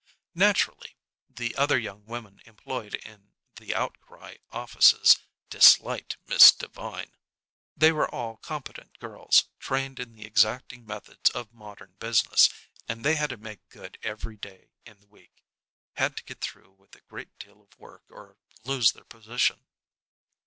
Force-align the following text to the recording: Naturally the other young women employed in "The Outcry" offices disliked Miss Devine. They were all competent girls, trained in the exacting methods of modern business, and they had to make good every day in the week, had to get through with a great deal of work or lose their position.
Naturally 0.33 0.95
the 1.29 1.55
other 1.55 1.77
young 1.77 2.05
women 2.05 2.41
employed 2.47 2.95
in 2.95 3.33
"The 3.57 3.75
Outcry" 3.75 4.37
offices 4.49 5.19
disliked 5.51 6.17
Miss 6.25 6.51
Devine. 6.51 7.11
They 7.77 7.91
were 7.91 8.09
all 8.09 8.37
competent 8.37 8.97
girls, 8.97 9.43
trained 9.59 9.99
in 9.99 10.13
the 10.15 10.25
exacting 10.25 10.87
methods 10.87 11.29
of 11.29 11.53
modern 11.53 11.93
business, 11.99 12.49
and 12.87 13.05
they 13.05 13.13
had 13.13 13.29
to 13.29 13.37
make 13.37 13.69
good 13.69 13.99
every 14.01 14.37
day 14.37 14.71
in 14.87 14.99
the 15.01 15.05
week, 15.07 15.43
had 15.93 16.17
to 16.17 16.23
get 16.23 16.41
through 16.41 16.71
with 16.79 16.95
a 16.95 17.01
great 17.01 17.37
deal 17.37 17.61
of 17.61 17.77
work 17.77 18.05
or 18.09 18.37
lose 18.63 18.93
their 18.93 19.05
position. 19.05 19.67